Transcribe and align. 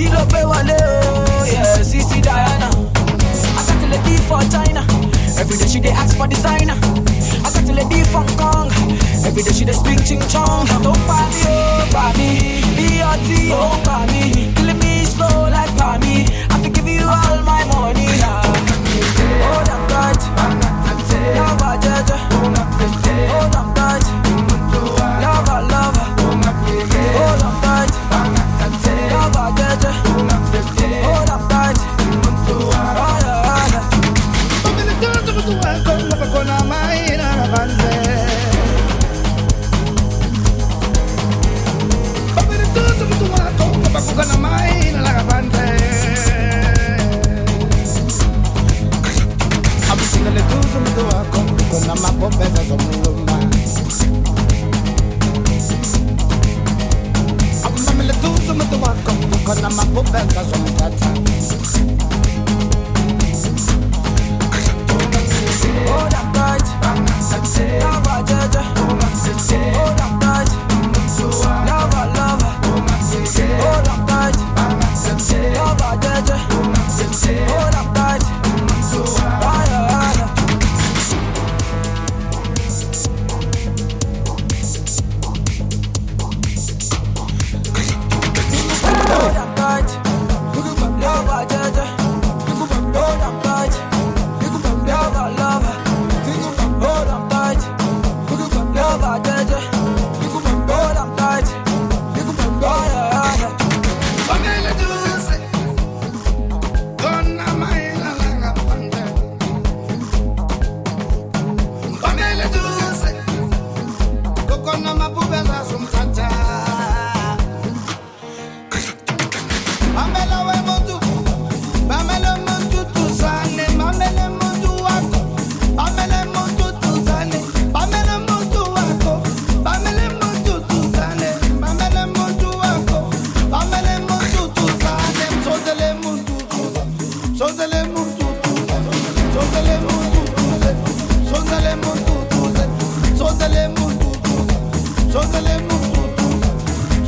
I 0.00 0.08
got 0.12 0.28
gbé 0.28 0.40
wọlé 0.50 0.76
o 1.40 1.44
yeah 1.52 1.82
sisi 1.82 2.20
diana 2.22 2.70
for 4.28 4.40
china 4.52 4.82
everyday 5.40 5.68
she 5.68 5.80
dey 5.80 5.90
ask 5.92 6.16
for 6.16 6.26
designer. 6.28 6.74
I 6.74 7.42
got 7.42 7.46
akátìlẹ 7.46 7.84
bí 7.90 7.98
for 8.12 8.24
kong 8.38 8.70
everyday 9.26 9.52
she 9.52 9.64
dey 9.64 9.74
speak 9.74 9.98
ching 10.06 10.22
chong. 10.32 10.66
Tó 10.84 10.92
pa 11.08 11.18
mí 11.32 11.42
ó 11.46 11.84
pa 11.92 12.04
mí 12.18 12.28
bí 12.76 12.86
ọtí 13.12 13.38
ó 13.52 13.64
kill 14.56 14.70
me 14.82 15.04
slow 15.12 15.48
like 15.54 15.72
pa 15.78 15.98
mí 16.02 16.14
i 16.52 16.56
fit 16.62 16.72
give 16.74 16.88
you 16.88 17.06
all 17.08 17.38
my 17.50 17.62
money. 17.72 18.08
Hold 19.44 19.68
on 19.74 19.82
tight, 19.90 20.22
now 21.34 21.66
I 21.70 21.76
judge. 21.82 22.12
Hold 23.32 23.56
on 23.56 23.69
gonna 44.16 44.38
mine 44.38 45.02
like 45.02 45.16
a 45.16 45.24
bandit. 45.28 45.58
I'm 49.90 49.98
singing 49.98 50.34
the 50.34 50.42
tunes 50.50 50.70
from 50.72 50.84
the 50.84 51.02
welcome, 51.10 51.48
because 51.56 51.86
I'm 51.88 52.04
a 52.04 52.10
pop 52.18 52.32
better 52.38 52.64
than 52.64 52.80
Lumba. 53.02 53.36
I'm 57.64 57.76
singing 57.76 58.06
the 58.06 58.14
tunes 58.22 58.44
from 58.46 58.58
the 58.58 58.78
welcome, 58.82 59.20
because 59.30 59.62
I'm 59.62 59.78
a 59.78 59.84
pop 59.94 60.06
better 60.12 60.42
than 60.44 60.64
Tata. 60.76 61.10
Oh, 65.92 66.06
that 66.08 66.26
night, 66.34 66.66
I'm 66.86 66.98
not 67.04 67.22
sexy. 67.22 67.64
Oh, 69.74 69.92
that 69.96 70.12
night, 70.22 70.50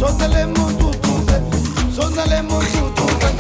Sonale 0.02 0.46
mutu 0.46 0.90
tuta, 1.02 1.40
sonale 1.94 2.42
mutu 2.42 2.90
tuta 2.96 3.31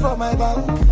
from 0.00 0.18
my 0.18 0.34
bank. 0.34 0.83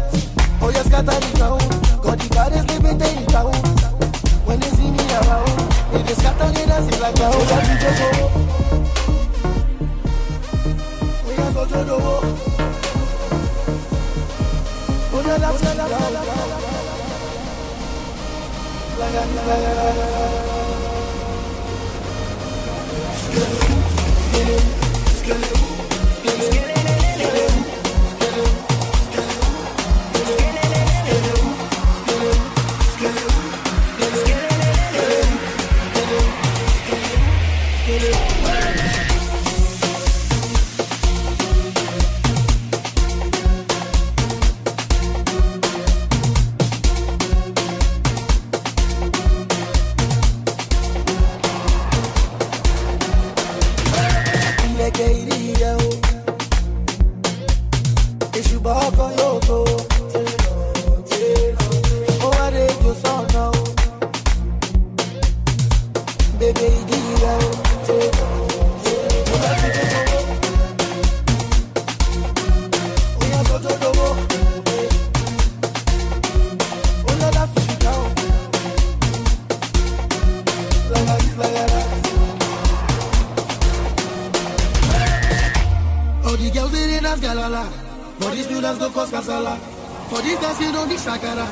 sakara. 91.05 91.47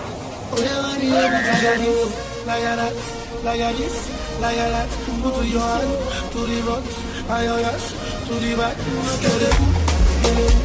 Oyalani 0.54 1.06
yebi 1.14 1.38
tagari. 1.46 1.90
Layarat, 2.48 2.96
layaris, 3.44 3.96
layarat. 4.42 4.90
Kumbutu 5.04 5.42
yohan, 5.54 5.88
turi 6.32 6.58
rot, 6.66 6.86
ayoyash, 7.36 7.86
turi 8.26 8.52
bak. 8.58 8.76
Gelebu, 9.22 9.66
gelebu. 10.22 10.59